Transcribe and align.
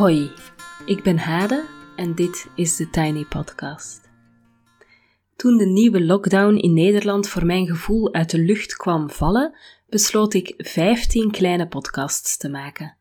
Hoi, 0.00 0.30
ik 0.86 1.02
ben 1.02 1.18
Hade 1.18 1.64
en 1.96 2.14
dit 2.14 2.46
is 2.54 2.76
de 2.76 2.90
Tiny 2.90 3.24
Podcast. 3.24 4.10
Toen 5.36 5.56
de 5.56 5.66
nieuwe 5.66 6.04
lockdown 6.04 6.54
in 6.54 6.74
Nederland 6.74 7.28
voor 7.28 7.46
mijn 7.46 7.66
gevoel 7.66 8.12
uit 8.14 8.30
de 8.30 8.38
lucht 8.38 8.76
kwam 8.76 9.10
vallen, 9.10 9.54
besloot 9.88 10.34
ik 10.34 10.54
15 10.56 11.30
kleine 11.30 11.68
podcasts 11.68 12.36
te 12.36 12.48
maken. 12.48 12.96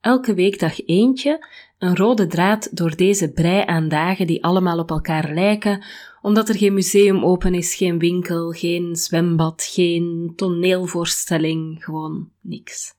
Elke 0.00 0.34
weekdag 0.34 0.86
eentje, 0.86 1.46
een 1.78 1.96
rode 1.96 2.26
draad 2.26 2.76
door 2.76 2.96
deze 2.96 3.32
brei 3.32 3.62
aan 3.66 3.88
dagen 3.88 4.26
die 4.26 4.44
allemaal 4.44 4.78
op 4.78 4.90
elkaar 4.90 5.32
lijken, 5.32 5.84
omdat 6.22 6.48
er 6.48 6.56
geen 6.56 6.74
museum 6.74 7.24
open 7.24 7.54
is, 7.54 7.74
geen 7.74 7.98
winkel, 7.98 8.50
geen 8.50 8.96
zwembad, 8.96 9.62
geen 9.70 10.32
toneelvoorstelling, 10.36 11.84
gewoon 11.84 12.30
niks. 12.40 12.94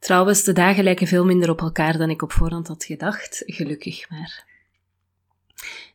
Trouwens, 0.00 0.44
de 0.44 0.52
dagen 0.52 0.84
lijken 0.84 1.06
veel 1.06 1.24
minder 1.24 1.50
op 1.50 1.60
elkaar 1.60 1.98
dan 1.98 2.10
ik 2.10 2.22
op 2.22 2.32
voorhand 2.32 2.68
had 2.68 2.84
gedacht, 2.84 3.42
gelukkig 3.46 4.10
maar. 4.10 4.48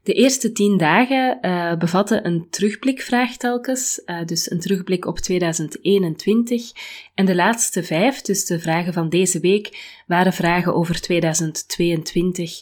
De 0.03 0.13
eerste 0.13 0.51
tien 0.51 0.77
dagen 0.77 1.37
uh, 1.41 1.77
bevatten 1.77 2.25
een 2.25 2.47
terugblikvraag 2.49 3.37
telkens, 3.37 4.01
uh, 4.05 4.25
dus 4.25 4.51
een 4.51 4.59
terugblik 4.59 5.05
op 5.05 5.19
2021. 5.19 6.71
En 7.13 7.25
de 7.25 7.35
laatste 7.35 7.83
vijf, 7.83 8.21
dus 8.21 8.45
de 8.45 8.59
vragen 8.59 8.93
van 8.93 9.09
deze 9.09 9.39
week, 9.39 10.03
waren 10.07 10.33
vragen 10.33 10.75
over 10.75 11.01
2022, 11.01 12.61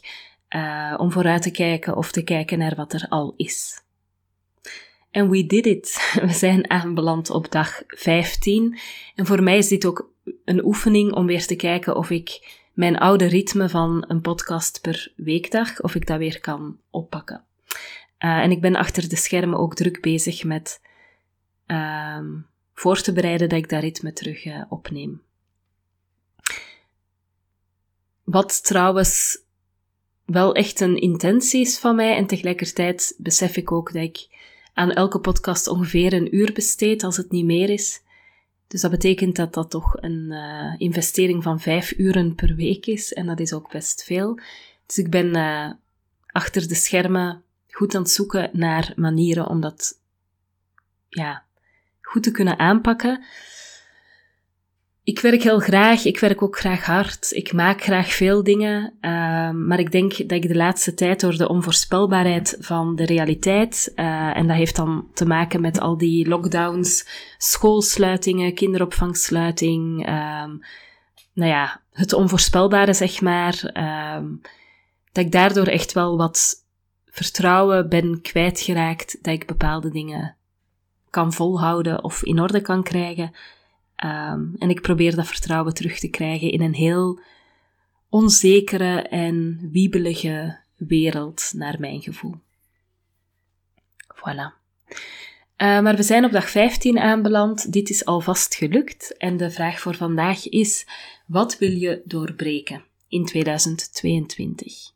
uh, 0.49 0.91
eh, 0.91 0.99
om 0.99 1.11
vooruit 1.11 1.41
te 1.41 1.51
kijken 1.51 1.97
of 1.97 2.11
te 2.11 2.23
kijken 2.23 2.57
naar 2.57 2.75
wat 2.75 2.93
er 2.93 3.05
al 3.09 3.33
is. 3.37 3.81
En 5.11 5.29
we 5.29 5.45
did 5.45 5.65
it. 5.65 6.11
We 6.25 6.33
zijn 6.33 6.69
aanbeland 6.69 7.29
op 7.29 7.51
dag 7.51 7.81
15. 7.87 8.77
En 9.15 9.25
voor 9.25 9.43
mij 9.43 9.57
is 9.57 9.67
dit 9.67 9.85
ook 9.85 10.12
een 10.45 10.65
oefening 10.65 11.13
om 11.13 11.25
weer 11.25 11.45
te 11.45 11.55
kijken 11.55 11.95
of 11.95 12.09
ik 12.09 12.59
mijn 12.73 12.97
oude 12.97 13.25
ritme 13.25 13.69
van 13.69 14.05
een 14.07 14.21
podcast 14.21 14.81
per 14.81 15.13
weekdag, 15.15 15.81
of 15.81 15.95
ik 15.95 16.07
dat 16.07 16.17
weer 16.17 16.39
kan 16.39 16.77
oppakken. 16.89 17.43
Uh, 18.19 18.37
en 18.37 18.51
ik 18.51 18.61
ben 18.61 18.75
achter 18.75 19.09
de 19.09 19.15
schermen 19.15 19.59
ook 19.59 19.75
druk 19.75 20.01
bezig 20.01 20.43
met 20.43 20.81
uh, 21.67 22.19
voor 22.73 23.01
te 23.01 23.13
bereiden 23.13 23.49
dat 23.49 23.57
ik 23.57 23.69
dat 23.69 23.81
ritme 23.81 24.13
terug 24.13 24.45
uh, 24.45 24.63
opneem. 24.69 25.21
Wat 28.23 28.63
trouwens 28.63 29.41
wel 30.25 30.55
echt 30.55 30.79
een 30.79 30.97
intentie 30.97 31.61
is 31.61 31.79
van 31.79 31.95
mij 31.95 32.15
en 32.15 32.27
tegelijkertijd 32.27 33.15
besef 33.17 33.57
ik 33.57 33.71
ook 33.71 33.93
dat 33.93 34.03
ik 34.03 34.27
aan 34.73 34.91
elke 34.91 35.19
podcast 35.19 35.67
ongeveer 35.67 36.13
een 36.13 36.35
uur 36.35 36.53
besteed 36.53 37.03
als 37.03 37.17
het 37.17 37.31
niet 37.31 37.45
meer 37.45 37.69
is. 37.69 38.02
Dus 38.73 38.81
dat 38.81 38.91
betekent 38.91 39.35
dat 39.35 39.53
dat 39.53 39.69
toch 39.69 40.01
een 40.01 40.31
uh, 40.31 40.73
investering 40.77 41.43
van 41.43 41.59
vijf 41.59 41.93
uren 41.97 42.35
per 42.35 42.55
week 42.55 42.85
is. 42.85 43.13
En 43.13 43.25
dat 43.25 43.39
is 43.39 43.53
ook 43.53 43.71
best 43.71 44.03
veel. 44.03 44.39
Dus 44.85 44.97
ik 44.97 45.09
ben 45.09 45.37
uh, 45.37 45.71
achter 46.25 46.67
de 46.67 46.75
schermen 46.75 47.43
goed 47.69 47.95
aan 47.95 48.01
het 48.01 48.11
zoeken 48.11 48.49
naar 48.53 48.93
manieren 48.95 49.47
om 49.47 49.61
dat 49.61 49.99
ja, 51.09 51.43
goed 52.01 52.23
te 52.23 52.31
kunnen 52.31 52.59
aanpakken. 52.59 53.23
Ik 55.03 55.19
werk 55.19 55.43
heel 55.43 55.59
graag, 55.59 56.05
ik 56.05 56.19
werk 56.19 56.41
ook 56.41 56.57
graag 56.57 56.85
hard, 56.85 57.31
ik 57.31 57.53
maak 57.53 57.83
graag 57.83 58.13
veel 58.13 58.43
dingen, 58.43 58.93
uh, 59.01 59.49
maar 59.51 59.79
ik 59.79 59.91
denk 59.91 60.17
dat 60.17 60.31
ik 60.31 60.47
de 60.47 60.55
laatste 60.55 60.93
tijd 60.93 61.19
door 61.19 61.37
de 61.37 61.49
onvoorspelbaarheid 61.49 62.57
van 62.59 62.95
de 62.95 63.05
realiteit, 63.05 63.91
uh, 63.95 64.37
en 64.37 64.47
dat 64.47 64.55
heeft 64.55 64.75
dan 64.75 65.07
te 65.13 65.25
maken 65.25 65.61
met 65.61 65.79
al 65.79 65.97
die 65.97 66.27
lockdowns, 66.27 67.07
schoolsluitingen, 67.37 68.53
kinderopvangsluiting, 68.53 70.07
uh, 70.07 70.43
nou 71.33 71.49
ja, 71.49 71.81
het 71.91 72.13
onvoorspelbare 72.13 72.93
zeg 72.93 73.21
maar, 73.21 73.69
ehm, 73.73 74.25
dat 75.11 75.25
ik 75.25 75.31
daardoor 75.31 75.67
echt 75.67 75.93
wel 75.93 76.17
wat 76.17 76.65
vertrouwen 77.05 77.89
ben 77.89 78.21
kwijtgeraakt 78.21 79.17
dat 79.21 79.33
ik 79.33 79.47
bepaalde 79.47 79.89
dingen 79.89 80.35
kan 81.09 81.33
volhouden 81.33 82.03
of 82.03 82.23
in 82.23 82.39
orde 82.39 82.61
kan 82.61 82.83
krijgen. 82.83 83.31
Um, 84.03 84.55
en 84.57 84.69
ik 84.69 84.81
probeer 84.81 85.15
dat 85.15 85.27
vertrouwen 85.27 85.73
terug 85.73 85.99
te 85.99 86.09
krijgen 86.09 86.51
in 86.51 86.61
een 86.61 86.73
heel 86.73 87.19
onzekere 88.09 89.01
en 89.01 89.67
wiebelige 89.71 90.59
wereld, 90.75 91.51
naar 91.55 91.79
mijn 91.79 92.01
gevoel. 92.01 92.35
Voilà. 94.15 94.61
Uh, 95.63 95.81
maar 95.81 95.95
we 95.95 96.03
zijn 96.03 96.25
op 96.25 96.31
dag 96.31 96.49
15 96.49 96.99
aanbeland. 96.99 97.71
Dit 97.71 97.89
is 97.89 98.05
alvast 98.05 98.55
gelukt. 98.55 99.17
En 99.17 99.37
de 99.37 99.51
vraag 99.51 99.79
voor 99.79 99.95
vandaag 99.95 100.49
is: 100.49 100.85
wat 101.27 101.57
wil 101.57 101.71
je 101.71 102.01
doorbreken 102.05 102.83
in 103.07 103.25
2022? 103.25 104.91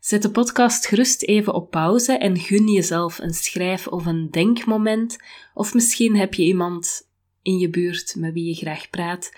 Zet 0.00 0.22
de 0.22 0.30
podcast 0.30 0.86
gerust 0.86 1.22
even 1.22 1.54
op 1.54 1.70
pauze 1.70 2.18
en 2.18 2.38
gun 2.38 2.68
jezelf 2.68 3.18
een 3.18 3.34
schrijf- 3.34 3.86
of 3.86 4.06
een 4.06 4.30
denkmoment. 4.30 5.16
Of 5.54 5.74
misschien 5.74 6.16
heb 6.16 6.34
je 6.34 6.42
iemand 6.42 7.07
in 7.48 7.58
je 7.58 7.70
buurt 7.70 8.14
met 8.16 8.32
wie 8.32 8.44
je 8.44 8.54
graag 8.54 8.90
praat, 8.90 9.36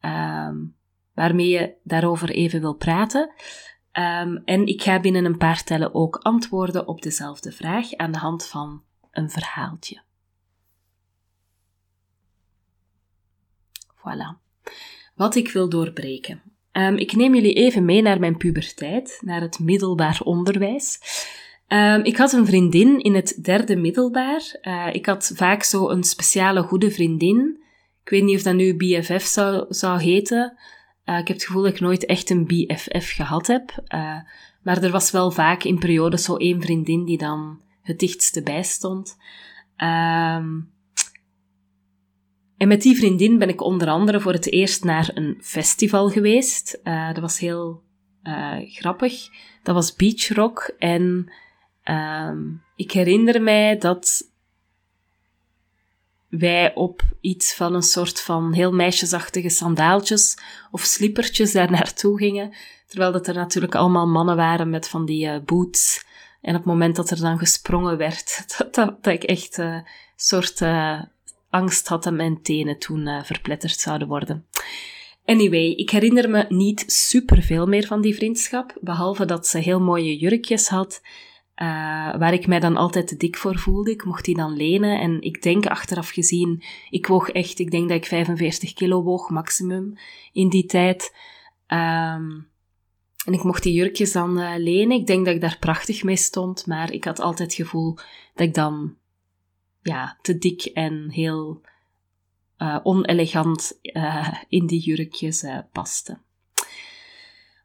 um, 0.00 0.74
waarmee 1.14 1.48
je 1.48 1.74
daarover 1.84 2.30
even 2.30 2.60
wil 2.60 2.74
praten. 2.74 3.30
Um, 3.92 4.42
en 4.44 4.66
ik 4.66 4.82
ga 4.82 5.00
binnen 5.00 5.24
een 5.24 5.36
paar 5.36 5.64
tellen 5.64 5.94
ook 5.94 6.16
antwoorden 6.16 6.86
op 6.86 7.02
dezelfde 7.02 7.52
vraag 7.52 7.94
aan 7.94 8.12
de 8.12 8.18
hand 8.18 8.46
van 8.46 8.82
een 9.10 9.30
verhaaltje. 9.30 10.02
Voilà. 13.96 14.40
Wat 15.14 15.34
ik 15.34 15.52
wil 15.52 15.68
doorbreken. 15.68 16.42
Um, 16.72 16.96
ik 16.96 17.12
neem 17.12 17.34
jullie 17.34 17.54
even 17.54 17.84
mee 17.84 18.02
naar 18.02 18.20
mijn 18.20 18.36
puberteit, 18.36 19.18
naar 19.24 19.40
het 19.40 19.58
middelbaar 19.58 20.20
onderwijs. 20.24 20.98
Um, 21.68 22.04
ik 22.04 22.16
had 22.16 22.32
een 22.32 22.46
vriendin 22.46 22.98
in 22.98 23.14
het 23.14 23.38
derde 23.42 23.76
middelbaar. 23.76 24.58
Uh, 24.62 24.88
ik 24.92 25.06
had 25.06 25.32
vaak 25.34 25.62
zo 25.62 25.88
een 25.88 26.04
speciale 26.04 26.62
goede 26.62 26.90
vriendin. 26.90 27.60
Ik 28.04 28.10
weet 28.10 28.22
niet 28.22 28.36
of 28.36 28.42
dat 28.42 28.54
nu 28.54 28.76
BFF 28.76 29.24
zou, 29.24 29.64
zou 29.68 30.00
heten. 30.00 30.56
Uh, 31.04 31.18
ik 31.18 31.28
heb 31.28 31.36
het 31.36 31.46
gevoel 31.46 31.62
dat 31.62 31.72
ik 31.72 31.80
nooit 31.80 32.06
echt 32.06 32.30
een 32.30 32.46
BFF 32.46 33.10
gehad 33.10 33.46
heb. 33.46 33.70
Uh, 33.94 34.16
maar 34.62 34.82
er 34.82 34.90
was 34.90 35.10
wel 35.10 35.30
vaak 35.30 35.62
in 35.62 35.78
periodes 35.78 36.24
zo 36.24 36.36
één 36.36 36.62
vriendin 36.62 37.04
die 37.04 37.18
dan 37.18 37.60
het 37.82 37.98
dichtste 37.98 38.42
bij 38.42 38.62
stond. 38.62 39.16
Um, 39.76 40.70
en 42.56 42.68
met 42.68 42.82
die 42.82 42.96
vriendin 42.96 43.38
ben 43.38 43.48
ik 43.48 43.62
onder 43.62 43.88
andere 43.88 44.20
voor 44.20 44.32
het 44.32 44.52
eerst 44.52 44.84
naar 44.84 45.10
een 45.14 45.38
festival 45.40 46.08
geweest. 46.08 46.80
Dat 46.84 47.18
was 47.18 47.38
heel 47.38 47.82
grappig. 48.68 49.28
Dat 49.62 49.74
was 49.74 49.96
Beach 49.96 50.28
Rock 50.28 50.74
en 50.78 51.32
Um, 51.84 52.62
ik 52.76 52.92
herinner 52.92 53.42
mij 53.42 53.78
dat 53.78 54.30
wij 56.28 56.74
op 56.74 57.02
iets 57.20 57.54
van 57.54 57.74
een 57.74 57.82
soort 57.82 58.20
van 58.20 58.52
heel 58.52 58.72
meisjesachtige 58.72 59.48
sandaaltjes 59.48 60.38
of 60.70 60.80
slippertjes 60.82 61.52
daar 61.52 61.70
naartoe 61.70 62.18
gingen. 62.18 62.54
Terwijl 62.86 63.12
dat 63.12 63.26
er 63.26 63.34
natuurlijk 63.34 63.74
allemaal 63.74 64.06
mannen 64.06 64.36
waren 64.36 64.70
met 64.70 64.88
van 64.88 65.04
die 65.04 65.26
uh, 65.26 65.36
boots. 65.44 66.04
En 66.40 66.50
op 66.50 66.56
het 66.56 66.64
moment 66.64 66.96
dat 66.96 67.10
er 67.10 67.20
dan 67.20 67.38
gesprongen 67.38 67.96
werd, 67.96 68.44
dat, 68.56 68.74
dat, 68.74 69.12
ik 69.12 69.22
echt 69.24 69.56
een 69.56 69.72
uh, 69.72 69.80
soort 70.16 70.60
uh, 70.60 71.02
angst 71.50 71.88
had 71.88 72.02
dat 72.02 72.12
mijn 72.12 72.42
tenen 72.42 72.78
toen 72.78 73.24
verpletterd 73.24 73.78
zouden 73.80 74.08
worden. 74.08 74.46
Anyway, 75.24 75.70
ik 75.70 75.90
herinner 75.90 76.30
me 76.30 76.44
niet 76.48 76.84
super 76.86 77.42
veel 77.42 77.66
meer 77.66 77.86
van 77.86 78.00
die 78.00 78.14
vriendschap, 78.14 78.76
behalve 78.80 79.24
dat 79.24 79.46
ze 79.46 79.58
heel 79.58 79.80
mooie 79.80 80.16
jurkjes 80.16 80.68
had 80.68 81.00
uh, 81.62 82.18
waar 82.18 82.32
ik 82.32 82.46
mij 82.46 82.60
dan 82.60 82.76
altijd 82.76 83.08
te 83.08 83.16
dik 83.16 83.36
voor 83.36 83.58
voelde. 83.58 83.90
Ik 83.90 84.04
mocht 84.04 84.24
die 84.24 84.34
dan 84.34 84.56
lenen 84.56 85.00
en 85.00 85.20
ik 85.20 85.42
denk 85.42 85.66
achteraf 85.66 86.08
gezien, 86.08 86.62
ik 86.90 87.06
woog 87.06 87.28
echt, 87.28 87.58
ik 87.58 87.70
denk 87.70 87.88
dat 87.88 87.96
ik 87.96 88.06
45 88.06 88.72
kilo 88.72 89.02
woog, 89.02 89.30
maximum, 89.30 89.94
in 90.32 90.48
die 90.48 90.66
tijd. 90.66 91.16
Um, 91.68 92.50
en 93.24 93.32
ik 93.32 93.42
mocht 93.42 93.62
die 93.62 93.72
jurkjes 93.72 94.12
dan 94.12 94.38
uh, 94.38 94.54
lenen. 94.56 94.98
Ik 94.98 95.06
denk 95.06 95.24
dat 95.24 95.34
ik 95.34 95.40
daar 95.40 95.56
prachtig 95.60 96.02
mee 96.02 96.16
stond, 96.16 96.66
maar 96.66 96.92
ik 96.92 97.04
had 97.04 97.20
altijd 97.20 97.48
het 97.48 97.66
gevoel 97.66 97.94
dat 98.34 98.46
ik 98.46 98.54
dan, 98.54 98.96
ja, 99.82 100.18
te 100.22 100.38
dik 100.38 100.64
en 100.64 101.10
heel 101.10 101.60
uh, 102.58 102.78
onelegant 102.82 103.78
in 104.48 104.66
die 104.66 104.80
jurkjes 104.80 105.44
paste. 105.72 106.18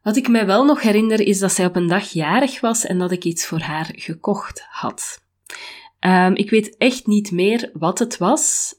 Wat 0.08 0.16
ik 0.16 0.28
mij 0.28 0.46
wel 0.46 0.64
nog 0.64 0.82
herinner 0.82 1.20
is 1.20 1.38
dat 1.38 1.52
zij 1.52 1.66
op 1.66 1.76
een 1.76 1.86
dag 1.86 2.08
jarig 2.08 2.60
was 2.60 2.84
en 2.84 2.98
dat 2.98 3.10
ik 3.10 3.24
iets 3.24 3.46
voor 3.46 3.60
haar 3.60 3.90
gekocht 3.92 4.66
had. 4.68 5.22
Um, 6.00 6.34
ik 6.34 6.50
weet 6.50 6.76
echt 6.76 7.06
niet 7.06 7.30
meer 7.30 7.70
wat 7.72 7.98
het 7.98 8.18
was. 8.18 8.74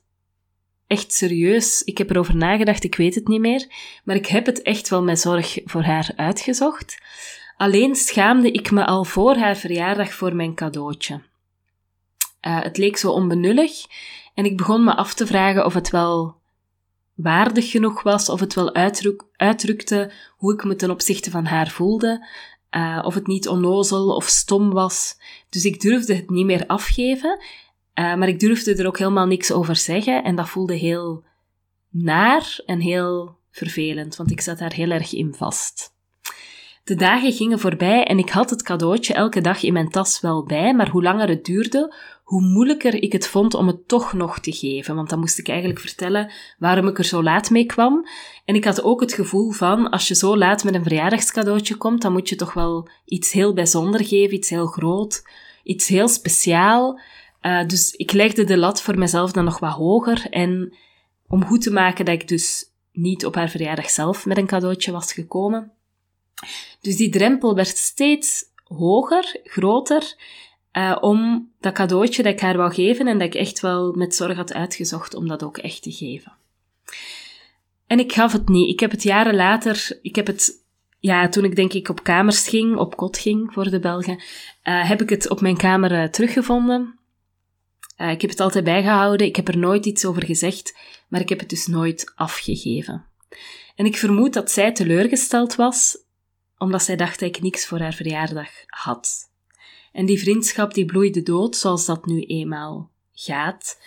Echt 0.87 1.13
serieus, 1.13 1.83
ik 1.83 1.97
heb 1.97 2.09
erover 2.09 2.35
nagedacht, 2.35 2.83
ik 2.83 2.95
weet 2.95 3.15
het 3.15 3.27
niet 3.27 3.39
meer. 3.39 3.67
Maar 4.03 4.15
ik 4.15 4.25
heb 4.25 4.45
het 4.45 4.61
echt 4.61 4.89
wel 4.89 5.03
met 5.03 5.19
zorg 5.19 5.59
voor 5.65 5.83
haar 5.83 6.11
uitgezocht. 6.15 6.97
Alleen 7.57 7.95
schaamde 7.95 8.51
ik 8.51 8.71
me 8.71 8.85
al 8.85 9.03
voor 9.03 9.35
haar 9.35 9.57
verjaardag 9.57 10.13
voor 10.13 10.35
mijn 10.35 10.55
cadeautje. 10.55 11.13
Uh, 11.13 12.61
het 12.61 12.77
leek 12.77 12.97
zo 12.97 13.11
onbenullig 13.11 13.85
en 14.33 14.45
ik 14.45 14.57
begon 14.57 14.83
me 14.83 14.95
af 14.95 15.13
te 15.13 15.27
vragen 15.27 15.65
of 15.65 15.73
het 15.73 15.89
wel 15.89 16.38
waardig 17.21 17.71
genoeg 17.71 18.03
was, 18.03 18.29
of 18.29 18.39
het 18.39 18.53
wel 18.53 18.73
uitdruk, 18.73 19.23
uitdrukte 19.35 20.11
hoe 20.37 20.53
ik 20.53 20.63
me 20.63 20.75
ten 20.75 20.91
opzichte 20.91 21.31
van 21.31 21.45
haar 21.45 21.67
voelde, 21.67 22.27
uh, 22.71 23.01
of 23.03 23.13
het 23.13 23.27
niet 23.27 23.47
onnozel 23.47 24.15
of 24.15 24.25
stom 24.25 24.71
was. 24.71 25.17
Dus 25.49 25.65
ik 25.65 25.81
durfde 25.81 26.15
het 26.15 26.29
niet 26.29 26.45
meer 26.45 26.65
afgeven, 26.67 27.39
uh, 27.39 28.15
maar 28.15 28.27
ik 28.27 28.39
durfde 28.39 28.75
er 28.75 28.87
ook 28.87 28.97
helemaal 28.97 29.25
niks 29.25 29.51
over 29.51 29.75
zeggen 29.75 30.23
en 30.23 30.35
dat 30.35 30.49
voelde 30.49 30.75
heel 30.75 31.23
naar 31.89 32.59
en 32.65 32.79
heel 32.79 33.37
vervelend, 33.51 34.15
want 34.15 34.31
ik 34.31 34.41
zat 34.41 34.57
daar 34.57 34.73
heel 34.73 34.89
erg 34.89 35.13
in 35.13 35.33
vast. 35.33 35.97
De 36.89 36.95
dagen 36.95 37.31
gingen 37.31 37.59
voorbij 37.59 38.03
en 38.03 38.17
ik 38.17 38.29
had 38.29 38.49
het 38.49 38.63
cadeautje 38.63 39.13
elke 39.13 39.41
dag 39.41 39.63
in 39.63 39.73
mijn 39.73 39.89
tas 39.89 40.21
wel 40.21 40.43
bij, 40.43 40.73
maar 40.73 40.89
hoe 40.89 41.03
langer 41.03 41.27
het 41.27 41.45
duurde, 41.45 41.95
hoe 42.23 42.41
moeilijker 42.41 43.03
ik 43.03 43.11
het 43.11 43.27
vond 43.27 43.53
om 43.53 43.67
het 43.67 43.87
toch 43.87 44.13
nog 44.13 44.39
te 44.39 44.51
geven. 44.51 44.95
Want 44.95 45.09
dan 45.09 45.19
moest 45.19 45.39
ik 45.39 45.47
eigenlijk 45.47 45.79
vertellen 45.79 46.31
waarom 46.57 46.87
ik 46.87 46.97
er 46.97 47.03
zo 47.03 47.23
laat 47.23 47.49
mee 47.49 47.65
kwam. 47.65 48.07
En 48.45 48.55
ik 48.55 48.65
had 48.65 48.83
ook 48.83 49.01
het 49.01 49.13
gevoel 49.13 49.51
van, 49.51 49.89
als 49.89 50.07
je 50.07 50.15
zo 50.15 50.37
laat 50.37 50.63
met 50.63 50.73
een 50.73 50.83
verjaardagscadeautje 50.83 51.75
komt, 51.75 52.01
dan 52.01 52.11
moet 52.11 52.29
je 52.29 52.35
toch 52.35 52.53
wel 52.53 52.89
iets 53.05 53.31
heel 53.31 53.53
bijzonder 53.53 54.05
geven, 54.05 54.35
iets 54.35 54.49
heel 54.49 54.67
groot, 54.67 55.23
iets 55.63 55.87
heel 55.87 56.07
speciaal. 56.07 56.99
Uh, 57.41 57.67
dus 57.67 57.91
ik 57.91 58.11
legde 58.11 58.43
de 58.43 58.57
lat 58.57 58.81
voor 58.81 58.97
mezelf 58.97 59.31
dan 59.31 59.43
nog 59.43 59.59
wat 59.59 59.73
hoger. 59.73 60.27
En 60.29 60.73
om 61.27 61.45
goed 61.45 61.61
te 61.61 61.71
maken 61.71 62.05
dat 62.05 62.13
ik 62.13 62.27
dus 62.27 62.65
niet 62.91 63.25
op 63.25 63.35
haar 63.35 63.49
verjaardag 63.49 63.89
zelf 63.89 64.25
met 64.25 64.37
een 64.37 64.47
cadeautje 64.47 64.91
was 64.91 65.13
gekomen. 65.13 65.73
Dus 66.81 66.95
die 66.95 67.09
drempel 67.09 67.55
werd 67.55 67.77
steeds 67.77 68.43
hoger, 68.63 69.39
groter, 69.43 70.15
uh, 70.73 70.97
om 71.01 71.49
dat 71.59 71.73
cadeautje 71.73 72.23
dat 72.23 72.33
ik 72.33 72.39
haar 72.39 72.57
wou 72.57 72.73
geven 72.73 73.07
en 73.07 73.17
dat 73.17 73.27
ik 73.27 73.35
echt 73.35 73.59
wel 73.59 73.93
met 73.93 74.15
zorg 74.15 74.35
had 74.35 74.53
uitgezocht 74.53 75.13
om 75.13 75.27
dat 75.27 75.43
ook 75.43 75.57
echt 75.57 75.81
te 75.81 75.91
geven. 75.91 76.31
En 77.87 77.99
ik 77.99 78.13
gaf 78.13 78.31
het 78.31 78.49
niet. 78.49 78.69
Ik 78.69 78.79
heb 78.79 78.91
het 78.91 79.03
jaren 79.03 79.35
later, 79.35 79.99
ik 80.01 80.15
heb 80.15 80.27
het, 80.27 80.65
ja, 80.99 81.29
toen 81.29 81.43
ik 81.43 81.55
denk 81.55 81.73
ik 81.73 81.89
op 81.89 82.03
kamers 82.03 82.47
ging, 82.47 82.77
op 82.77 82.95
kot 82.95 83.17
ging 83.17 83.53
voor 83.53 83.69
de 83.69 83.79
Belgen, 83.79 84.15
uh, 84.63 84.87
heb 84.89 85.01
ik 85.01 85.09
het 85.09 85.29
op 85.29 85.41
mijn 85.41 85.57
kamer 85.57 85.91
uh, 85.91 86.03
teruggevonden. 86.03 86.99
Ik 87.97 88.21
heb 88.21 88.29
het 88.29 88.39
altijd 88.39 88.63
bijgehouden, 88.63 89.27
ik 89.27 89.35
heb 89.35 89.47
er 89.47 89.57
nooit 89.57 89.85
iets 89.85 90.05
over 90.05 90.25
gezegd, 90.25 90.77
maar 91.07 91.21
ik 91.21 91.29
heb 91.29 91.39
het 91.39 91.49
dus 91.49 91.67
nooit 91.67 92.11
afgegeven. 92.15 93.05
En 93.75 93.85
ik 93.85 93.97
vermoed 93.97 94.33
dat 94.33 94.51
zij 94.51 94.71
teleurgesteld 94.71 95.55
was, 95.55 95.97
omdat 96.59 96.83
zij 96.83 96.95
dacht 96.95 97.19
dat 97.19 97.29
ik 97.29 97.41
niks 97.41 97.65
voor 97.65 97.79
haar 97.79 97.93
verjaardag 97.93 98.49
had. 98.65 99.31
En 99.91 100.05
die 100.05 100.19
vriendschap 100.19 100.73
die 100.73 100.85
bloeide 100.85 101.23
dood, 101.23 101.55
zoals 101.55 101.85
dat 101.85 102.05
nu 102.05 102.21
eenmaal 102.21 102.89
gaat. 103.13 103.81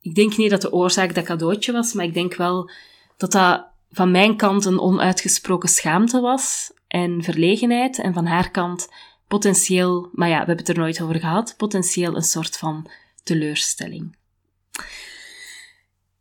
Ik 0.00 0.14
denk 0.14 0.36
niet 0.36 0.50
dat 0.50 0.60
de 0.60 0.72
oorzaak 0.72 1.14
dat 1.14 1.24
cadeautje 1.24 1.72
was, 1.72 1.92
maar 1.92 2.04
ik 2.04 2.14
denk 2.14 2.34
wel 2.34 2.70
dat 3.16 3.32
dat 3.32 3.66
van 3.90 4.10
mijn 4.10 4.36
kant 4.36 4.64
een 4.64 4.80
onuitgesproken 4.80 5.68
schaamte 5.68 6.20
was 6.20 6.72
en 6.88 7.22
verlegenheid, 7.22 7.98
en 7.98 8.12
van 8.12 8.26
haar 8.26 8.50
kant 8.50 8.88
potentieel, 9.28 10.08
maar 10.12 10.28
ja, 10.28 10.40
we 10.40 10.46
hebben 10.46 10.56
het 10.56 10.68
er 10.68 10.78
nooit 10.78 11.00
over 11.02 11.20
gehad, 11.20 11.54
potentieel 11.56 12.16
een 12.16 12.22
soort 12.22 12.56
van 12.56 12.90
teleurstelling. 13.22 14.17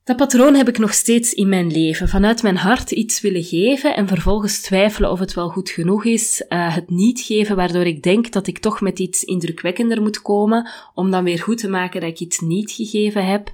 Dat 0.07 0.17
patroon 0.17 0.55
heb 0.55 0.67
ik 0.67 0.77
nog 0.77 0.93
steeds 0.93 1.33
in 1.33 1.49
mijn 1.49 1.71
leven. 1.71 2.09
Vanuit 2.09 2.43
mijn 2.43 2.57
hart 2.57 2.91
iets 2.91 3.21
willen 3.21 3.43
geven 3.43 3.95
en 3.95 4.07
vervolgens 4.07 4.61
twijfelen 4.61 5.11
of 5.11 5.19
het 5.19 5.33
wel 5.33 5.49
goed 5.49 5.69
genoeg 5.69 6.05
is. 6.05 6.45
Uh, 6.49 6.75
het 6.75 6.89
niet 6.89 7.19
geven, 7.19 7.55
waardoor 7.55 7.85
ik 7.85 8.03
denk 8.03 8.31
dat 8.31 8.47
ik 8.47 8.59
toch 8.59 8.81
met 8.81 8.99
iets 8.99 9.23
indrukwekkender 9.23 10.01
moet 10.01 10.21
komen, 10.21 10.69
om 10.93 11.11
dan 11.11 11.23
weer 11.23 11.39
goed 11.39 11.57
te 11.57 11.69
maken 11.69 12.01
dat 12.01 12.09
ik 12.09 12.19
iets 12.19 12.39
niet 12.39 12.71
gegeven 12.71 13.25
heb. 13.25 13.53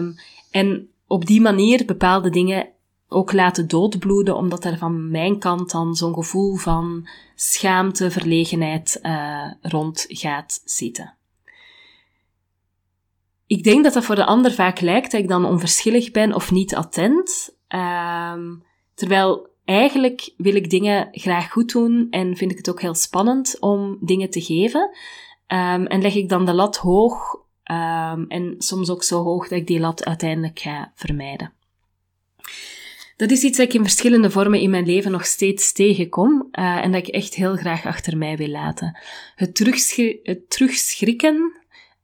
Um, 0.00 0.14
en 0.50 0.88
op 1.06 1.26
die 1.26 1.40
manier 1.40 1.84
bepaalde 1.84 2.30
dingen 2.30 2.68
ook 3.08 3.32
laten 3.32 3.68
doodbloeden, 3.68 4.36
omdat 4.36 4.64
er 4.64 4.78
van 4.78 5.10
mijn 5.10 5.38
kant 5.38 5.70
dan 5.70 5.94
zo'n 5.94 6.14
gevoel 6.14 6.56
van 6.56 7.08
schaamte, 7.34 8.10
verlegenheid 8.10 8.98
uh, 9.02 9.52
rond 9.60 10.04
gaat 10.08 10.62
zitten. 10.64 11.14
Ik 13.50 13.62
denk 13.62 13.84
dat 13.84 13.92
dat 13.92 14.04
voor 14.04 14.14
de 14.14 14.24
ander 14.24 14.52
vaak 14.52 14.80
lijkt 14.80 15.10
dat 15.10 15.20
ik 15.20 15.28
dan 15.28 15.44
onverschillig 15.44 16.10
ben 16.10 16.34
of 16.34 16.50
niet 16.50 16.74
attent. 16.74 17.56
Um, 17.68 18.62
terwijl 18.94 19.48
eigenlijk 19.64 20.32
wil 20.36 20.54
ik 20.54 20.70
dingen 20.70 21.08
graag 21.10 21.50
goed 21.50 21.72
doen 21.72 22.06
en 22.10 22.36
vind 22.36 22.50
ik 22.50 22.56
het 22.56 22.70
ook 22.70 22.80
heel 22.80 22.94
spannend 22.94 23.56
om 23.60 23.98
dingen 24.00 24.30
te 24.30 24.40
geven. 24.40 24.80
Um, 25.46 25.86
en 25.86 26.02
leg 26.02 26.14
ik 26.14 26.28
dan 26.28 26.46
de 26.46 26.52
lat 26.52 26.76
hoog 26.76 27.34
um, 27.70 28.24
en 28.28 28.54
soms 28.58 28.90
ook 28.90 29.02
zo 29.02 29.22
hoog 29.22 29.48
dat 29.48 29.58
ik 29.58 29.66
die 29.66 29.80
lat 29.80 30.04
uiteindelijk 30.04 30.58
ga 30.58 30.92
vermijden. 30.94 31.52
Dat 33.16 33.30
is 33.30 33.42
iets 33.42 33.56
dat 33.56 33.66
ik 33.66 33.74
in 33.74 33.82
verschillende 33.82 34.30
vormen 34.30 34.60
in 34.60 34.70
mijn 34.70 34.86
leven 34.86 35.10
nog 35.10 35.24
steeds 35.24 35.72
tegenkom 35.72 36.48
uh, 36.52 36.84
en 36.84 36.92
dat 36.92 37.06
ik 37.06 37.14
echt 37.14 37.34
heel 37.34 37.56
graag 37.56 37.86
achter 37.86 38.16
mij 38.16 38.36
wil 38.36 38.48
laten. 38.48 38.98
Het, 39.34 39.58
het 40.22 40.50
terugschrikken 40.50 41.59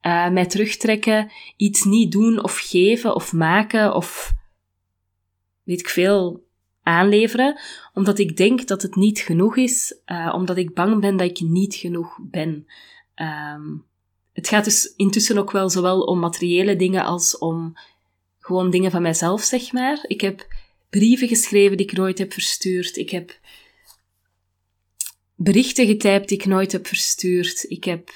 uh, 0.06 0.29
mij 0.29 0.47
terugtrekken, 0.47 1.31
iets 1.56 1.85
niet 1.85 2.12
doen 2.12 2.43
of 2.43 2.58
geven 2.58 3.14
of 3.14 3.32
maken 3.32 3.94
of 3.94 4.32
weet 5.62 5.81
ik 5.81 5.88
veel 5.88 6.44
aanleveren, 6.82 7.61
omdat 7.94 8.19
ik 8.19 8.37
denk 8.37 8.67
dat 8.67 8.82
het 8.82 8.94
niet 8.94 9.19
genoeg 9.19 9.56
is, 9.56 10.00
uh, 10.06 10.32
omdat 10.35 10.56
ik 10.56 10.75
bang 10.75 11.00
ben 11.00 11.17
dat 11.17 11.31
ik 11.31 11.41
niet 11.41 11.75
genoeg 11.75 12.19
ben. 12.23 12.67
Um, 13.55 13.85
het 14.32 14.49
gaat 14.49 14.64
dus 14.64 14.93
intussen 14.97 15.38
ook 15.38 15.50
wel 15.50 15.70
zowel 15.70 16.00
om 16.00 16.19
materiële 16.19 16.76
dingen 16.76 17.05
als 17.05 17.38
om 17.38 17.76
gewoon 18.38 18.70
dingen 18.70 18.91
van 18.91 19.02
mijzelf, 19.02 19.43
zeg 19.43 19.73
maar. 19.73 20.05
Ik 20.06 20.20
heb 20.20 20.47
brieven 20.91 21.29
geschreven 21.29 21.76
die 21.76 21.87
ik 21.87 21.97
nooit 21.97 22.19
heb 22.19 22.32
verstuurd. 22.32 22.97
Ik 22.97 23.11
heb 23.11 23.41
berichten 25.35 25.87
getypt 25.87 26.29
die 26.29 26.38
ik 26.38 26.47
nooit 26.47 26.73
heb 26.73 26.87
verstuurd. 26.87 27.64
Ik 27.69 27.85
heb 27.85 28.11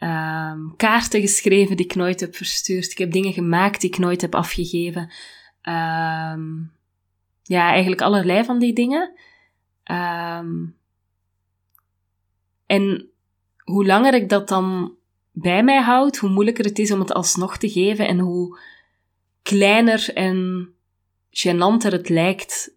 um, 0.00 0.76
kaarten 0.76 1.20
geschreven 1.20 1.76
die 1.76 1.86
ik 1.86 1.94
nooit 1.94 2.20
heb 2.20 2.36
verstuurd. 2.36 2.90
Ik 2.90 2.98
heb 2.98 3.12
dingen 3.12 3.32
gemaakt 3.32 3.80
die 3.80 3.90
ik 3.90 3.98
nooit 3.98 4.20
heb 4.20 4.34
afgegeven. 4.34 5.02
Um, 5.62 6.72
ja, 7.42 7.70
eigenlijk 7.70 8.00
allerlei 8.00 8.44
van 8.44 8.58
die 8.58 8.72
dingen. 8.72 9.12
Um, 9.90 10.76
en 12.66 13.10
hoe 13.64 13.86
langer 13.86 14.14
ik 14.14 14.28
dat 14.28 14.48
dan 14.48 14.94
bij 15.32 15.64
mij 15.64 15.80
houd, 15.80 16.16
hoe 16.16 16.30
moeilijker 16.30 16.64
het 16.64 16.78
is 16.78 16.92
om 16.92 17.00
het 17.00 17.12
alsnog 17.12 17.56
te 17.56 17.70
geven 17.70 18.08
en 18.08 18.18
hoe 18.18 18.58
kleiner 19.42 20.10
en 20.14 20.68
gênanter 21.30 21.90
het 21.90 22.08
lijkt 22.08 22.74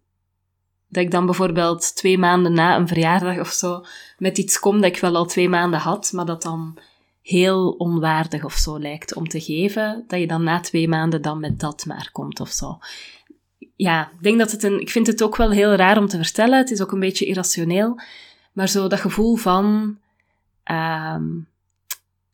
dat 0.88 1.02
ik 1.02 1.10
dan 1.10 1.24
bijvoorbeeld 1.24 1.96
twee 1.96 2.18
maanden 2.18 2.52
na 2.52 2.76
een 2.76 2.88
verjaardag 2.88 3.38
of 3.38 3.48
zo 3.48 3.84
met 4.18 4.38
iets 4.38 4.58
kom 4.58 4.80
dat 4.80 4.90
ik 4.90 5.00
wel 5.00 5.16
al 5.16 5.26
twee 5.26 5.48
maanden 5.48 5.80
had, 5.80 6.12
maar 6.12 6.24
dat 6.24 6.42
dan 6.42 6.78
heel 7.24 7.70
onwaardig 7.70 8.44
of 8.44 8.54
zo 8.54 8.78
lijkt 8.78 9.14
om 9.14 9.28
te 9.28 9.40
geven, 9.40 10.04
dat 10.06 10.20
je 10.20 10.26
dan 10.26 10.42
na 10.42 10.60
twee 10.60 10.88
maanden 10.88 11.22
dan 11.22 11.40
met 11.40 11.60
dat 11.60 11.84
maar 11.86 12.08
komt 12.12 12.40
of 12.40 12.50
zo. 12.50 12.78
Ja, 13.76 14.10
ik 14.16 14.22
denk 14.22 14.38
dat 14.38 14.50
het 14.50 14.62
een, 14.62 14.80
ik 14.80 14.90
vind 14.90 15.06
het 15.06 15.22
ook 15.22 15.36
wel 15.36 15.50
heel 15.50 15.74
raar 15.74 15.98
om 15.98 16.06
te 16.06 16.16
vertellen. 16.16 16.58
Het 16.58 16.70
is 16.70 16.82
ook 16.82 16.92
een 16.92 17.00
beetje 17.00 17.26
irrationeel. 17.26 18.00
Maar 18.52 18.68
zo 18.68 18.88
dat 18.88 19.00
gevoel 19.00 19.36
van, 19.36 19.96
um, 20.70 21.48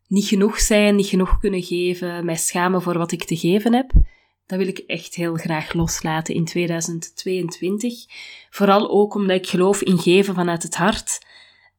niet 0.07 0.27
genoeg 0.27 0.61
zijn, 0.61 0.97
niet 0.97 1.07
genoeg 1.07 1.39
kunnen 1.39 1.63
geven, 1.63 2.25
mij 2.25 2.37
schamen 2.37 2.83
voor 2.83 2.99
wat 2.99 3.13
ik 3.13 3.25
te 3.25 3.37
geven 3.37 3.75
heb, 3.75 3.93
dat 4.47 4.59
wil 4.59 4.69
ik 4.69 4.79
echt 4.79 5.15
heel 5.15 5.35
graag 5.35 5.73
loslaten 5.73 6.35
in 6.35 6.45
2022. 6.45 7.95
Vooral 8.51 8.91
ook 8.91 9.15
omdat 9.15 9.37
ik 9.37 9.47
geloof 9.47 9.83
in 9.83 9.99
geven 9.99 10.35
vanuit 10.35 10.63
het 10.63 10.77
hart 10.77 11.29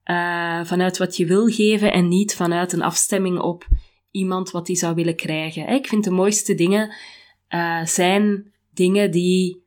uh, 0.05 0.65
vanuit 0.65 0.97
wat 0.97 1.17
je 1.17 1.25
wil 1.25 1.47
geven 1.47 1.93
en 1.93 2.07
niet 2.07 2.35
vanuit 2.35 2.73
een 2.73 2.81
afstemming 2.81 3.39
op 3.39 3.67
iemand 4.11 4.51
wat 4.51 4.65
die 4.65 4.75
zou 4.75 4.95
willen 4.95 5.15
krijgen. 5.15 5.67
Ik 5.67 5.87
vind 5.87 6.03
de 6.03 6.11
mooiste 6.11 6.55
dingen 6.55 6.93
uh, 7.49 7.85
zijn 7.85 8.53
dingen 8.73 9.11
die 9.11 9.63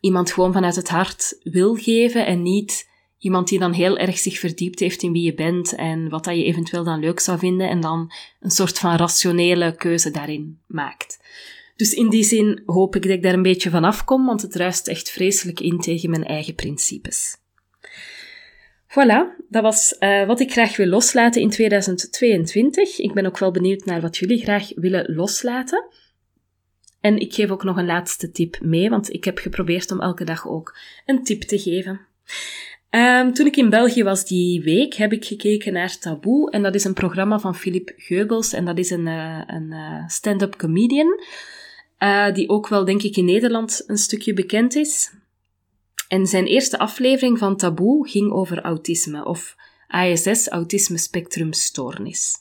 iemand 0.00 0.32
gewoon 0.32 0.52
vanuit 0.52 0.76
het 0.76 0.88
hart 0.88 1.38
wil 1.42 1.74
geven 1.74 2.26
en 2.26 2.42
niet 2.42 2.90
iemand 3.18 3.48
die 3.48 3.58
dan 3.58 3.72
heel 3.72 3.98
erg 3.98 4.18
zich 4.18 4.38
verdiept 4.38 4.80
heeft 4.80 5.02
in 5.02 5.12
wie 5.12 5.22
je 5.22 5.34
bent 5.34 5.74
en 5.74 6.08
wat 6.08 6.24
dat 6.24 6.36
je 6.36 6.44
eventueel 6.44 6.84
dan 6.84 7.00
leuk 7.00 7.20
zou 7.20 7.38
vinden 7.38 7.68
en 7.68 7.80
dan 7.80 8.12
een 8.40 8.50
soort 8.50 8.78
van 8.78 8.96
rationele 8.96 9.76
keuze 9.76 10.10
daarin 10.10 10.60
maakt. 10.66 11.20
Dus 11.76 11.94
in 11.94 12.08
die 12.08 12.24
zin 12.24 12.62
hoop 12.66 12.96
ik 12.96 13.02
dat 13.02 13.10
ik 13.10 13.22
daar 13.22 13.34
een 13.34 13.42
beetje 13.42 13.70
van 13.70 13.84
afkom, 13.84 14.26
want 14.26 14.42
het 14.42 14.54
ruist 14.54 14.88
echt 14.88 15.10
vreselijk 15.10 15.60
in 15.60 15.78
tegen 15.78 16.10
mijn 16.10 16.24
eigen 16.24 16.54
principes. 16.54 17.41
Voilà, 18.92 19.26
dat 19.48 19.62
was 19.62 19.96
uh, 20.00 20.26
wat 20.26 20.40
ik 20.40 20.52
graag 20.52 20.76
wil 20.76 20.86
loslaten 20.86 21.40
in 21.40 21.50
2022. 21.50 22.98
Ik 22.98 23.12
ben 23.12 23.26
ook 23.26 23.38
wel 23.38 23.50
benieuwd 23.50 23.84
naar 23.84 24.00
wat 24.00 24.16
jullie 24.16 24.42
graag 24.42 24.70
willen 24.74 25.14
loslaten. 25.14 25.84
En 27.00 27.18
ik 27.18 27.34
geef 27.34 27.50
ook 27.50 27.64
nog 27.64 27.76
een 27.76 27.86
laatste 27.86 28.30
tip 28.30 28.60
mee, 28.60 28.90
want 28.90 29.12
ik 29.12 29.24
heb 29.24 29.38
geprobeerd 29.38 29.90
om 29.90 30.00
elke 30.00 30.24
dag 30.24 30.48
ook 30.48 30.76
een 31.06 31.24
tip 31.24 31.42
te 31.42 31.58
geven. 31.58 32.00
Um, 32.90 33.34
toen 33.34 33.46
ik 33.46 33.56
in 33.56 33.70
België 33.70 34.02
was 34.02 34.26
die 34.26 34.62
week, 34.62 34.94
heb 34.94 35.12
ik 35.12 35.24
gekeken 35.24 35.72
naar 35.72 35.98
Taboe. 35.98 36.50
En 36.50 36.62
dat 36.62 36.74
is 36.74 36.84
een 36.84 36.94
programma 36.94 37.38
van 37.38 37.54
Philippe 37.54 37.94
Geubels. 37.96 38.52
En 38.52 38.64
dat 38.64 38.78
is 38.78 38.90
een, 38.90 39.06
uh, 39.06 39.42
een 39.46 39.70
uh, 39.70 40.08
stand-up 40.08 40.56
comedian. 40.56 41.20
die 42.32 42.48
ook 42.48 42.68
wel, 42.68 42.84
denk 42.84 43.02
ik, 43.02 43.16
in 43.16 43.24
Nederland 43.24 43.84
een 43.86 43.98
stukje 43.98 44.32
bekend 44.32 44.74
is. 44.74 45.12
En 46.12 46.26
zijn 46.26 46.46
eerste 46.46 46.78
aflevering 46.78 47.38
van 47.38 47.56
Taboe 47.56 48.08
ging 48.08 48.32
over 48.32 48.60
autisme, 48.60 49.24
of 49.24 49.56
ASS, 49.88 50.48
Autisme 50.48 50.98
Spectrum 50.98 51.52
Stoornis. 51.52 52.34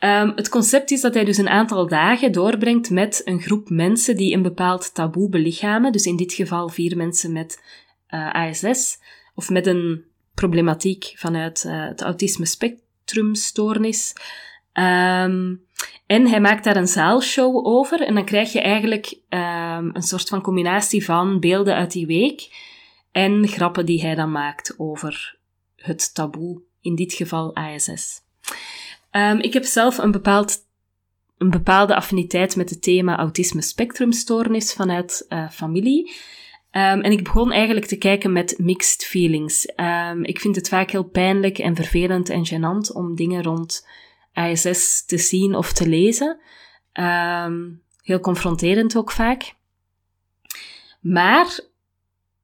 Um, 0.00 0.32
het 0.34 0.48
concept 0.48 0.90
is 0.90 1.00
dat 1.00 1.14
hij 1.14 1.24
dus 1.24 1.36
een 1.36 1.48
aantal 1.48 1.88
dagen 1.88 2.32
doorbrengt 2.32 2.90
met 2.90 3.22
een 3.24 3.40
groep 3.40 3.70
mensen 3.70 4.16
die 4.16 4.34
een 4.34 4.42
bepaald 4.42 4.94
taboe 4.94 5.28
belichamen. 5.28 5.92
Dus 5.92 6.04
in 6.04 6.16
dit 6.16 6.32
geval 6.32 6.68
vier 6.68 6.96
mensen 6.96 7.32
met 7.32 7.62
uh, 8.10 8.32
ASS, 8.32 8.98
of 9.34 9.50
met 9.50 9.66
een 9.66 10.04
problematiek 10.34 11.12
vanuit 11.16 11.64
uh, 11.66 11.86
het 11.86 12.00
autisme 12.00 12.46
spectrumstoornis. 12.46 14.12
Um, 14.72 15.66
en 16.08 16.26
hij 16.26 16.40
maakt 16.40 16.64
daar 16.64 16.76
een 16.76 16.88
zaalshow 16.88 17.66
over. 17.66 18.00
En 18.00 18.14
dan 18.14 18.24
krijg 18.24 18.52
je 18.52 18.60
eigenlijk 18.60 19.18
um, 19.28 19.90
een 19.92 20.02
soort 20.02 20.28
van 20.28 20.40
combinatie 20.40 21.04
van 21.04 21.40
beelden 21.40 21.74
uit 21.74 21.92
die 21.92 22.06
week 22.06 22.48
en 23.12 23.48
grappen 23.48 23.86
die 23.86 24.00
hij 24.00 24.14
dan 24.14 24.30
maakt 24.30 24.74
over 24.78 25.38
het 25.76 26.14
taboe, 26.14 26.62
in 26.80 26.94
dit 26.94 27.12
geval 27.12 27.54
ASS. 27.54 28.20
Um, 29.12 29.38
ik 29.38 29.52
heb 29.52 29.64
zelf 29.64 29.98
een, 29.98 30.10
bepaald, 30.10 30.56
een 31.38 31.50
bepaalde 31.50 31.94
affiniteit 31.94 32.56
met 32.56 32.70
het 32.70 32.82
thema 32.82 33.18
autisme 33.18 33.62
spectrumstoornis 33.62 34.72
vanuit 34.72 35.26
uh, 35.28 35.50
familie. 35.50 36.06
Um, 36.72 37.00
en 37.00 37.12
ik 37.12 37.24
begon 37.24 37.52
eigenlijk 37.52 37.86
te 37.86 37.96
kijken 37.98 38.32
met 38.32 38.54
mixed 38.58 39.04
feelings. 39.04 39.66
Ik 40.22 40.40
vind 40.40 40.56
het 40.56 40.68
vaak 40.68 40.90
heel 40.90 41.04
pijnlijk 41.04 41.58
en 41.58 41.76
vervelend 41.76 42.28
en 42.28 42.46
gênant 42.46 42.92
om 42.92 43.14
dingen 43.14 43.42
rond 43.42 43.86
ASS 44.38 45.04
te 45.06 45.18
zien 45.18 45.54
of 45.54 45.72
te 45.72 45.88
lezen. 45.88 46.40
heel 48.02 48.20
confronterend 48.20 48.96
ook 48.96 49.10
vaak. 49.10 49.54
Maar 51.00 51.60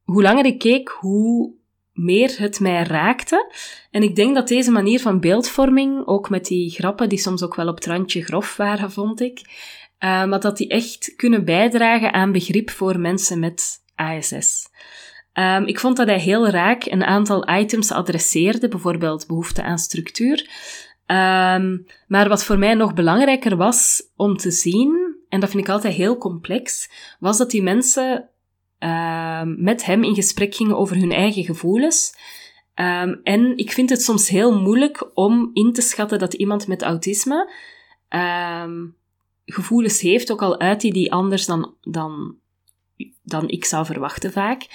hoe 0.04 0.22
langer 0.22 0.44
ik 0.44 0.58
keek, 0.58 0.88
hoe 0.88 1.52
meer 1.94 2.34
het 2.38 2.60
mij 2.60 2.82
raakte. 2.82 3.52
En 3.90 4.02
ik 4.02 4.16
denk 4.16 4.34
dat 4.34 4.48
deze 4.48 4.70
manier 4.70 5.00
van 5.00 5.20
beeldvorming, 5.20 6.06
ook 6.06 6.30
met 6.30 6.44
die 6.44 6.70
grappen 6.70 7.08
die 7.08 7.18
soms 7.18 7.42
ook 7.42 7.54
wel 7.54 7.68
op 7.68 7.74
het 7.74 7.86
randje 7.86 8.22
grof 8.22 8.56
waren, 8.56 8.92
vond 8.92 9.20
ik, 9.20 9.40
uh, 9.40 10.24
maar 10.24 10.40
dat 10.40 10.56
die 10.56 10.68
echt 10.68 11.12
kunnen 11.16 11.44
bijdragen 11.44 12.12
aan 12.12 12.32
begrip 12.32 12.70
voor 12.70 13.00
mensen 13.00 13.38
met 13.38 13.82
ASS. 13.94 14.68
Um, 15.32 15.64
ik 15.64 15.80
vond 15.80 15.96
dat 15.96 16.06
hij 16.06 16.18
heel 16.18 16.48
raak 16.48 16.84
een 16.84 17.04
aantal 17.04 17.50
items 17.50 17.92
adresseerde, 17.92 18.68
bijvoorbeeld 18.68 19.26
behoefte 19.26 19.62
aan 19.62 19.78
structuur. 19.78 20.48
Um, 21.06 21.87
maar 22.08 22.28
wat 22.28 22.44
voor 22.44 22.58
mij 22.58 22.75
nog 22.75 22.94
belangrijker 22.94 23.56
was 23.56 24.02
om 24.16 24.37
te 24.37 24.50
zien, 24.50 25.16
en 25.28 25.40
dat 25.40 25.50
vind 25.50 25.62
ik 25.62 25.68
altijd 25.68 25.94
heel 25.94 26.16
complex, 26.16 26.90
was 27.18 27.38
dat 27.38 27.50
die 27.50 27.62
mensen 27.62 28.28
Ehm, 28.84 29.54
met 29.62 29.84
hem 29.84 30.04
in 30.04 30.14
gesprek 30.14 30.54
gingen 30.54 30.76
over 30.76 30.96
hun 30.96 31.12
eigen 31.12 31.44
gevoelens. 31.44 32.16
Um, 32.75 33.20
en 33.23 33.56
ik 33.56 33.73
vind 33.73 33.90
het 33.90 34.02
soms 34.02 34.28
heel 34.28 34.61
moeilijk 34.61 35.11
om 35.14 35.50
in 35.52 35.73
te 35.73 35.80
schatten 35.80 36.18
dat 36.18 36.34
iemand 36.34 36.66
met 36.66 36.82
autisme 36.82 37.52
gevoelens 39.44 40.00
heeft, 40.00 40.32
ook 40.32 40.42
al 40.42 40.61
uit 40.61 40.80
die 40.80 40.92
die 40.92 41.12
anders 41.12 41.46
dan, 41.46 41.75
dan, 41.80 42.37
dan 43.23 43.49
ik 43.49 43.64
zou 43.64 43.87
verwachten 43.87 44.32
vaak. 44.32 44.66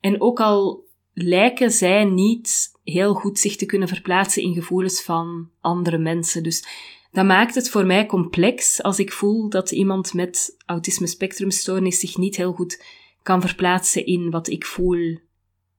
En 0.00 0.20
ook 0.20 0.40
al 0.40 0.84
lijken 1.18 1.70
zij 1.70 2.04
niet 2.04 2.72
heel 2.84 3.14
goed 3.14 3.38
zich 3.38 3.56
te 3.56 3.66
kunnen 3.66 3.88
verplaatsen 3.88 4.42
in 4.42 4.54
gevoelens 4.54 5.02
van 5.02 5.50
andere 5.60 5.98
mensen. 5.98 6.42
Dus 6.42 6.66
dat 7.12 7.24
maakt 7.24 7.54
het 7.54 7.70
voor 7.70 7.86
mij 7.86 8.06
complex 8.06 8.82
als 8.82 8.98
ik 8.98 9.12
voel 9.12 9.48
dat 9.48 9.70
iemand 9.70 10.14
met 10.14 10.56
autisme 10.66 11.06
spectrumstoornis 11.06 12.00
zich 12.00 12.16
niet 12.16 12.36
heel 12.36 12.52
goed 12.52 12.84
kan 13.22 13.40
verplaatsen 13.40 14.06
in 14.06 14.30
wat 14.30 14.48
ik 14.48 14.66
voel 14.66 15.18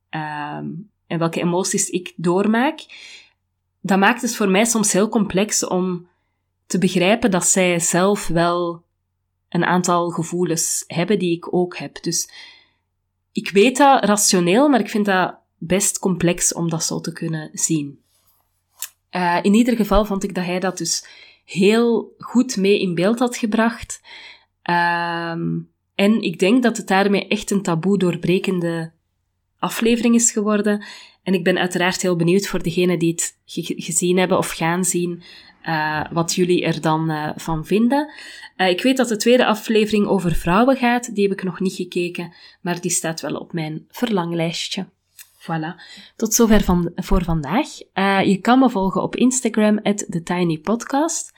um, 0.10 0.89
en 1.08 1.20
welke 1.20 1.41
emoties 1.41 1.89
ik 1.89 2.13
doormaak, 2.15 2.86
dat 3.82 4.00
maakt 4.00 4.22
het 4.22 4.36
voor 4.36 4.50
mij 4.50 4.65
soms 4.65 4.94
heel 4.94 5.10
complex 5.10 5.65
om 5.65 6.08
te 6.65 6.77
begrijpen 6.77 7.32
dat 7.32 7.46
zij 7.46 7.79
zelf 7.79 8.27
wel 8.27 8.84
een 9.50 9.65
aantal 9.65 10.10
gevoelens 10.10 10.84
hebben 10.88 11.20
die 11.20 11.36
ik 11.36 11.53
ook 11.53 11.77
heb. 11.77 12.03
Dus 12.03 12.29
ik 13.38 13.50
weet 13.50 13.77
dat 13.77 14.03
rationeel, 14.03 14.70
maar 14.70 14.79
ik 14.79 14.89
vind 14.89 15.06
dat 15.06 15.36
best 15.58 16.00
complex 16.00 16.53
om 16.53 16.70
dat 16.70 16.84
zo 16.84 17.00
te 17.00 17.13
kunnen 17.13 17.50
zien. 17.53 18.00
Uh, 19.12 19.39
in 19.41 19.53
ieder 19.53 19.75
geval 19.75 20.06
vond 20.06 20.24
ik 20.24 20.36
dat 20.36 20.46
hij 20.46 20.60
dat 20.60 20.77
dus 20.77 21.08
heel 21.46 22.15
goed 22.17 22.58
mee 22.58 22.79
in 22.79 22.96
beeld 22.96 23.20
had 23.20 23.38
gebracht. 23.38 24.01
Um, 24.70 25.70
en 25.96 26.22
ik 26.22 26.39
denk 26.39 26.63
dat 26.63 26.77
het 26.77 26.88
daarmee 26.88 27.27
echt 27.27 27.51
een 27.51 27.62
taboe 27.62 27.98
doorbrekende 27.98 28.91
aflevering 29.60 30.15
is 30.15 30.32
geworden. 30.32 30.86
En 31.28 31.34
ik 31.34 31.44
ben 31.44 31.58
uiteraard 31.58 32.02
heel 32.02 32.16
benieuwd 32.16 32.48
voor 32.48 32.64
degenen 32.64 33.00
die 33.00 33.12
het 33.12 33.38
gezien 33.76 34.18
hebben 34.18 34.38
of 34.38 34.50
gaan 34.50 34.86
zien, 34.86 35.24
uh, 35.64 36.06
wat 36.12 36.36
jullie 36.36 36.64
er 36.64 36.82
dan 36.82 37.12
uh, 37.12 37.30
van 37.36 37.66
vinden. 37.66 38.12
Uh, 38.58 38.70
ik 38.70 38.82
weet 38.82 38.98
dat 38.98 39.08
de 39.08 39.16
tweede 39.16 39.46
aflevering 39.46 40.08
over 40.08 40.36
vrouwen 40.36 40.78
gaat. 40.78 41.16
Die 41.16 41.28
heb 41.28 41.38
ik 41.38 41.44
nog 41.44 41.60
niet 41.60 41.74
gekeken, 41.74 42.34
maar 42.62 42.82
die 42.82 42.92
staat 42.92 43.22
wel 43.22 43.36
op 43.36 43.54
mijn 43.54 43.86
verlanglijstje. 43.90 44.88
Voilà. 45.42 45.82
Tot 46.16 46.34
zover 46.34 46.62
van, 46.62 46.92
voor 46.96 47.24
vandaag. 47.24 47.68
je 48.26 48.38
kan 48.42 48.60
me 48.60 48.70
volgen 48.70 49.02
op 49.02 49.16
Instagram, 49.16 49.80
at 49.84 50.06
TheTinyPodcast. 50.10 51.34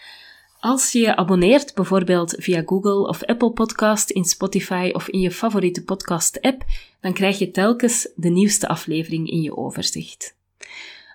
Als 0.60 0.92
je 0.92 1.00
je 1.00 1.16
abonneert, 1.16 1.74
bijvoorbeeld 1.74 2.36
via 2.38 2.64
Google 2.66 3.08
of 3.08 3.24
Apple 3.24 3.52
Podcast, 3.52 4.10
in 4.10 4.24
Spotify 4.24 4.90
of 4.94 5.08
in 5.08 5.20
je 5.20 5.32
favoriete 5.32 5.84
podcast-app, 5.84 6.64
dan 7.02 7.14
krijg 7.14 7.40
je 7.40 7.52
telkens 7.52 8.10
de 8.16 8.30
nieuwste 8.30 8.68
aflevering 8.68 9.30
in 9.30 9.42
je 9.42 9.58
overzicht. 9.58 10.36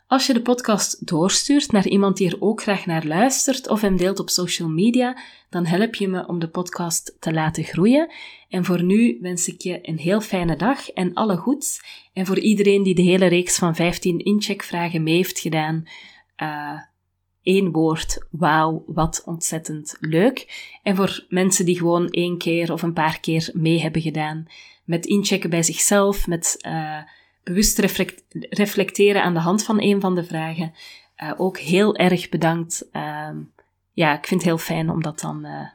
Als 0.07 0.27
je 0.27 0.33
de 0.33 0.43
podcast 0.43 1.07
doorstuurt 1.07 1.73
naar 1.73 1.87
iemand 1.87 2.17
die 2.17 2.31
er 2.31 2.37
ook 2.41 2.63
graag 2.63 2.87
naar 2.87 3.07
luistert 3.07 3.69
of 3.69 3.81
hem 3.81 3.97
deelt 3.97 4.19
op 4.19 4.31
social 4.31 4.69
media, 4.69 5.19
dan 5.51 5.67
help 5.67 5.95
je 5.95 6.09
me 6.09 6.27
om 6.27 6.39
de 6.39 6.49
podcast 6.49 7.17
te 7.21 7.33
laten 7.33 7.65
groeien. 7.65 8.13
En 8.49 8.65
voor 8.65 8.83
nu 8.83 9.19
wens 9.21 9.49
ik 9.49 9.61
je 9.61 9.79
een 9.83 9.99
heel 9.99 10.21
fijne 10.21 10.57
dag 10.57 10.91
en 10.91 11.15
alle 11.15 11.37
goeds. 11.37 11.81
En 12.13 12.27
voor 12.27 12.39
iedereen 12.39 12.83
die 12.83 12.95
de 12.95 13.03
hele 13.03 13.27
reeks 13.27 13.59
van 13.59 13.75
15 13.75 14.19
incheckvragen 14.19 15.03
mee 15.03 15.15
heeft 15.15 15.39
gedaan, 15.39 15.85
uh, 16.43 16.81
één 17.45 17.73
woord, 17.73 18.27
wauw, 18.31 18.85
wat 18.87 19.23
ontzettend 19.25 19.97
leuk. 20.01 20.73
En 20.83 20.97
voor 20.97 21.25
mensen 21.29 21.65
die 21.65 21.79
gewoon 21.79 22.09
één 22.09 22.39
keer 22.39 22.73
of 22.73 22.83
een 22.83 22.93
paar 22.93 23.21
keer 23.21 23.51
mee 23.53 23.81
hebben 23.81 24.03
gedaan 24.03 24.47
met 24.85 25.07
inchecken 25.07 25.51
bij 25.51 25.63
zichzelf, 25.63 26.27
met 26.27 26.59
uh, 26.67 26.99
bewust 27.43 27.79
reflecteren 28.51 29.23
aan 29.23 29.35
de 29.35 29.41
hand 29.41 29.65
van 29.65 29.81
een 29.81 30.01
van 30.01 30.15
de 30.15 30.25
vragen, 30.25 30.73
uh, 31.23 31.33
ook 31.37 31.59
heel 31.59 31.97
erg 31.97 32.29
bedankt. 32.29 32.89
Uh, 32.93 33.29
ja, 33.93 34.19
ik 34.19 34.27
vind 34.27 34.41
het 34.41 34.51
heel 34.51 34.59
fijn 34.59 34.91
omdat 34.91 35.21
dan, 35.21 35.47
uh, 35.47 35.69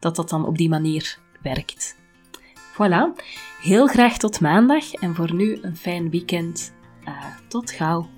dat 0.00 0.16
dat 0.16 0.28
dan 0.28 0.46
op 0.46 0.58
die 0.58 0.68
manier 0.68 1.18
werkt. 1.42 1.96
Voilà, 2.72 3.24
heel 3.62 3.86
graag 3.86 4.18
tot 4.18 4.40
maandag 4.40 4.92
en 4.92 5.14
voor 5.14 5.34
nu 5.34 5.58
een 5.62 5.76
fijn 5.76 6.10
weekend. 6.10 6.76
tot 7.48 7.70
gauw. 7.70 8.08